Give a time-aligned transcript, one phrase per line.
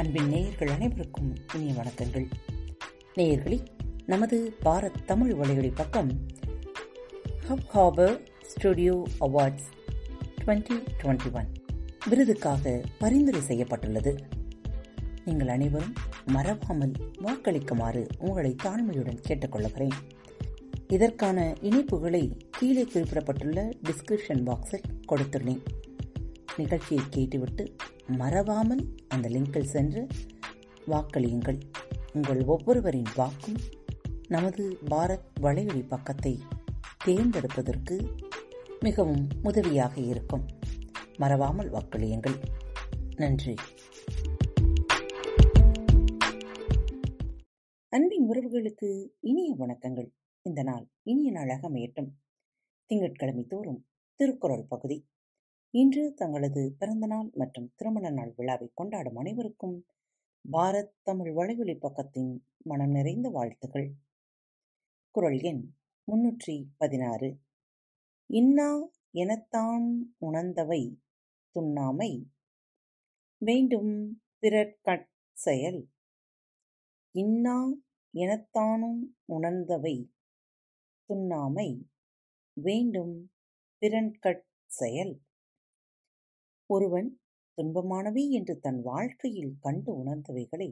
[0.00, 2.30] அன்பின் நேயர்கள் அனைவருக்கும் இனிய வணக்கங்கள்.
[3.16, 3.64] நேயர்களே
[4.06, 6.26] நமது பாரத் தமிழ் வலையொலி பக்கம்
[7.74, 9.68] Hubhopper studio awards
[10.44, 11.52] twenty twenty one
[12.08, 14.18] விருதுக்காக பரிந்துரை செய்யப்பட்டுள்ளது.
[15.24, 15.94] நீங்கள் அனைவரும்
[16.26, 20.16] மறவாமல் வாக்களிக்குமாறு உங்களை தாழ்மையுடன் கேட்டுக்கொள்கிறேன்.
[20.88, 25.60] இதற்கான இணைப்புகளை கீழே குறிப்பிடப்பட்டுள்ள டிஸ்கிரிப்ஷன் பாக்ஸில் கொடுத்துள்ளேன்.
[26.56, 27.76] நிகழ்ச்சியை கேட்டுவிட்டு
[28.10, 30.06] மறவாமல் அந்த லிங்கில் சென்று
[30.86, 31.60] வாக்களியுங்கள்.
[32.12, 33.56] உங்கள் ஒவ்வொருவரின் வாக்கும்
[34.28, 36.38] நமது பாரத் வலையொலி பக்கத்தை
[37.04, 38.16] தேர்ந்தெடுப்பதற்கு
[38.80, 40.46] மிகவும் உதவியாக இருக்கும்.
[41.16, 42.42] மறவாமல் வாக்களியுங்கள்.
[43.16, 43.54] நன்றி.
[47.88, 50.10] அன்பின் உறவுகளுக்கு இனிய வணக்கங்கள்.
[50.42, 52.08] இந்த நாள் இனிய நாளாக அமையட்டும்.
[52.86, 55.08] திங்கட்கிழமை தோறும் திருக்குறள் பகுதி.
[55.74, 59.86] இன்று தங்களது பிறந்த நாள் மற்றும் திருமண நாள் விழாவை கொண்டாடும் அனைவருக்கும்
[60.52, 62.32] பாரத் தமிழ் வலையொலி பக்கத்தின்
[62.64, 63.88] மனம் நிறைந்த வாழ்த்துகள்
[65.10, 65.62] குரல் எண்
[66.08, 67.30] முன்னூற்றி பதினாறு.
[68.26, 68.68] இன்னா
[69.10, 69.86] எனத்தான்
[70.18, 70.82] உணர்ந்தவை
[71.56, 72.10] துண்ணாமை.
[73.38, 73.92] வேண்டும்
[74.42, 75.80] பிறற்கட் செயல்.
[77.14, 77.56] இன்னா
[78.14, 79.96] எனத்தானும் உணர்ந்தவை
[81.08, 81.68] துண்ணாமை.
[82.56, 83.30] வேண்டும்
[83.82, 85.14] பிறன்கட் செயல்.
[86.70, 87.08] ஒருவன்
[87.58, 90.68] துன்பமானவை என்று தன் வாழ்க்கையில் கண்டு உணர்ந்தவைகளை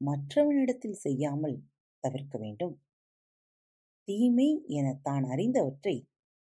[0.00, 1.56] மற்றவனிடத்தில் செய்யாமல்
[2.04, 2.74] தவிர்க்க வேண்டும்.
[4.08, 4.48] தீமை
[4.78, 5.96] என தான் அறிந்தவற்றை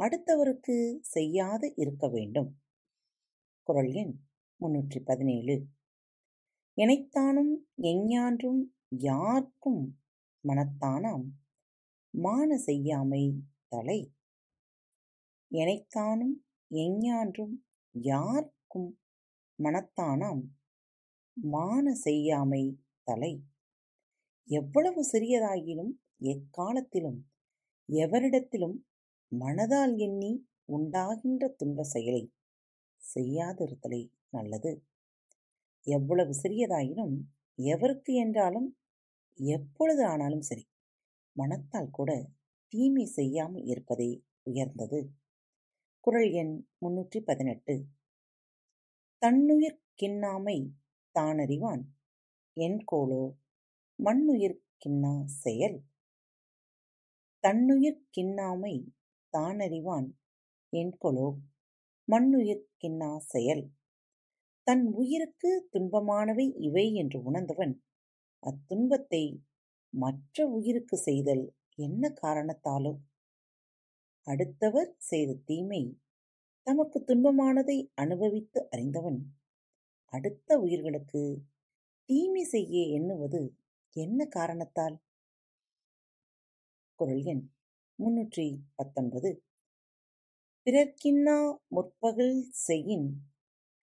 [0.00, 0.76] அடுத்தவருக்கு
[1.14, 2.50] செய்யாது இருக்க வேண்டும்.
[3.66, 4.14] குரல் எண்
[4.60, 5.56] முன்னூற்றி பதினேழு.
[6.78, 8.60] இணைத்தானும் எஞ்ஞான்றும்
[9.04, 9.82] யார்க்கும்
[10.44, 11.26] மனத்தானாம்
[12.14, 13.24] மான செய்யாமை
[13.68, 14.00] தலை.
[15.50, 16.36] எனைத்தானும்
[16.70, 17.54] எஞ்ஞான்றும்
[17.94, 18.90] யார்க்கும்
[19.58, 20.42] மனத்தானாம்
[21.36, 22.62] மான செய்யாமை
[23.06, 23.32] தலை.
[24.48, 25.92] எவ்வளவு சிறியதாகிலும்
[26.32, 27.18] எக்காலத்திலும்
[27.88, 28.76] எவரிடத்திலும்
[29.32, 30.32] மனதால் எண்ணி
[30.66, 32.22] உண்டாகின்ற துன்ப செயலை
[33.02, 34.72] செய்யாதிருத்தலை நல்லது.
[35.86, 37.14] எவ்வளவு சிறியதாயினும்
[37.58, 38.68] எவருக்கு என்றாலும்
[39.38, 40.64] எப்பொழுது ஆனாலும் சரி
[41.36, 42.10] மனத்தால் கூட
[42.72, 44.10] தீமை செய்யாமல் இருப்பதே
[44.42, 44.98] உயர்ந்தது.
[46.00, 47.84] குரல் எண் முன்னூற்றி பதினெட்டு
[49.18, 50.66] தன்னுயிர் கிண்ணாமை
[51.18, 51.82] தானறிவான்?
[52.52, 52.84] என்
[53.96, 55.82] மண்ணுயிர் கிண்ணா செயல்?
[57.40, 58.86] தன்னுயிர் கிண்ணாமை
[59.36, 60.08] தானறிவான்?
[60.72, 61.34] என்கொலோ
[62.04, 63.70] மண்ணுயிர் கிண்ணா செயல்?
[64.62, 67.82] தன் உயிருக்கு துன்பமானவை இவை என்று உணர்ந்தவன்
[68.38, 69.42] அத்துன்பத்தை
[69.90, 72.98] மற்ற உயிருக்கு செய்தல் என்ன காரணத்தாலோ?
[74.30, 75.82] அடுத்தவர் செய்த தீமை
[76.66, 79.20] தமக்கு துன்பமானதை அனுபவித்து அறிந்தவன்.
[80.12, 81.22] அடுத்த உயிர்களுக்கு
[82.08, 83.40] தீமை செய்ய எண்ணுவது
[83.96, 84.96] என்ன காரணத்தால்?
[86.98, 87.44] குரல் எண்
[87.98, 89.30] முன்னூற்றி பத்தொன்பது.
[90.66, 91.36] பிறர்க்கின்னா
[91.68, 92.36] முற்பகல்
[92.66, 93.08] செய்யின்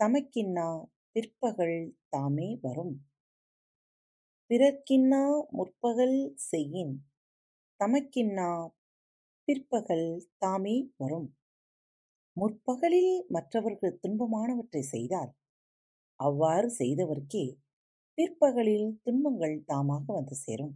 [0.00, 0.68] தமக்கின்னா
[1.12, 1.78] பிற்பகல்
[2.08, 2.94] தாமே வரும்.
[4.50, 6.18] பிறர்க்கின்னா முற்பகல்
[6.50, 6.94] செய்யின்
[7.80, 8.50] தமக்கின்னா
[9.48, 11.28] பிற்பகல் தாமே வரும்.
[12.36, 15.30] முற்பகலில் மற்றவர்கள் துன்பமானவற்றை செய்தால்
[16.20, 17.44] அவ்வாறு செய்தவர்க்கே
[18.18, 20.74] பிற்பகலில் துன்பங்கள் தாமாக வந்து சேரும்.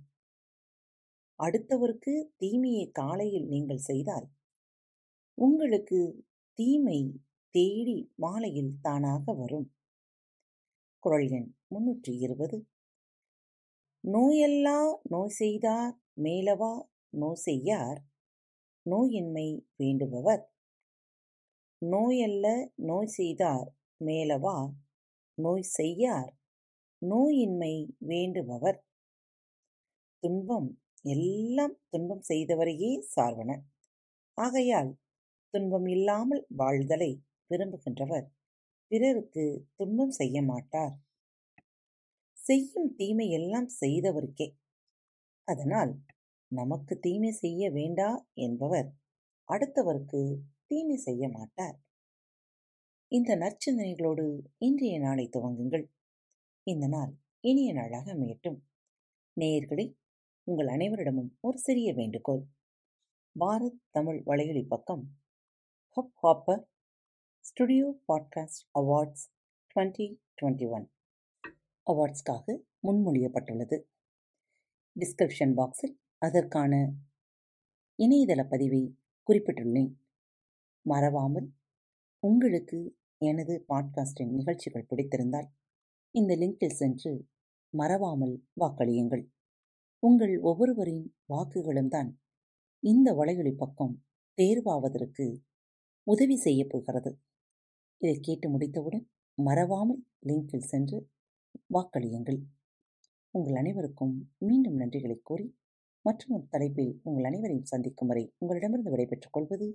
[1.40, 4.26] அடுத்தவருக்கு தீமையை காலையில் நீங்கள் செய்தால்
[5.38, 6.00] உங்களுக்கு
[6.58, 7.00] தீமை
[7.54, 9.68] தேடி மாலையில் தானாக வரும்.
[11.02, 12.58] குரல் எண் முன்னூற்றி இருபது
[14.04, 15.94] நோயல்லா நோய் செய்தார்
[16.24, 16.72] மேலவா
[17.22, 18.00] நோய் செய்யார்
[18.87, 19.48] நோயின்மை
[19.78, 20.43] வேண்டுபவர்.
[21.82, 23.69] நோயல்ல நோய் செய்தார்
[24.00, 24.56] மேலவா
[25.38, 26.31] நோய் செய்யார்.
[27.03, 27.75] நோயின்மை
[28.09, 28.78] வேண்டுபவர்.
[30.22, 30.69] துன்பம்
[31.15, 33.50] எல்லாம் துன்பம் செய்தவரையே சார்வன
[34.38, 34.91] ஆகையால்
[35.54, 37.11] துன்பம் இல்லாமல் வாழ்தலை
[37.50, 38.26] விரும்புகின்றவர்.
[38.90, 39.44] பிறருக்கு
[39.76, 40.94] துன்பம் செய்ய மாட்டார்.
[42.38, 44.49] செய்யும் தீமை எல்லாம் செய்தவருக்கே.
[45.49, 45.93] அதனால்
[46.52, 48.93] நமக்கு தீமை செய்ய வேண்டா என்பவர்
[49.52, 51.81] அடுத்தவருக்கு தீமை செய்ய மாட்டார்.
[53.08, 55.87] இந்த நற்சிந்தனைகளோடு இன்றைய நாளை துவங்குங்கள்.
[56.62, 58.60] இந்த நாள் இனிய நாளாக அமையட்டும்.
[59.40, 59.96] நேயர்களே
[60.43, 62.44] உங்கள் அனைவரிடமும் ஒரு சிறிய வேண்டுகோள்.
[63.40, 65.19] பாரத் தமிழ் வலையொலி பக்கம்
[66.22, 66.64] Hubhopper
[67.40, 69.26] studio podcast awards
[69.75, 70.93] twenty twenty one
[71.93, 73.82] அவார்ட்ஸ்க்காக முன்மொழியப்பட்டுள்ளது.
[75.00, 76.74] டிஸ்கிரிப்ஷன் பாக்ஸில் அதற்கான
[77.98, 78.82] இணையதள பதிவை
[79.28, 79.92] குறிப்பிட்டுள்ளேன்.
[80.86, 81.48] மறவாமல்
[82.22, 82.78] உங்களுக்கு
[83.19, 85.48] எனது பாட்காஸ்டின் நிகழ்ச்சிகள் பிடித்திருந்தால்
[86.14, 87.12] இந்த லிங்கில் சென்று
[87.74, 89.24] மறவாமல் வாக்களியுங்கள்.
[90.02, 92.10] உங்கள் ஒவ்வொருவரின் வாக்குகளும் தான்
[92.82, 93.94] இந்த வலையொலி பக்கம்
[94.38, 95.26] தேர்வாவதற்கு
[96.06, 97.12] உதவி செய்ய போகிறது.
[98.00, 99.04] இதை கேட்டு முடித்தவுடன்
[99.38, 101.10] மறவாமல் லிங்கில் சென்று
[101.75, 102.40] வாக்களியுங்கள்.
[103.34, 105.46] உங்கள் அனைவருக்கும் மீண்டும் நன்றிகளை கூறி
[106.02, 109.69] மற்றும் ஒரு தலைப்பில் உங்கள் அனைவரையும் சந்திக்கும் வரை உங்களிடமிருந்து விடைபெற்றுக் கொள்வது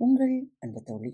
[0.00, 1.12] உங்கள் அன்பு தோழி.